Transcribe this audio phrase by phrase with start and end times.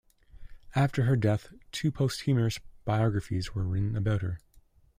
[0.73, 4.39] After her death, two posthumous biographies were written about her.